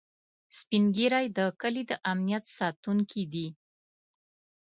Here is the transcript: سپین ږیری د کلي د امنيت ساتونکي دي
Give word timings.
سپین 0.57 0.83
ږیری 0.95 1.25
د 1.37 1.39
کلي 1.61 1.83
د 1.87 1.91
امنيت 2.11 2.43
ساتونکي 2.57 3.23
دي 3.33 3.47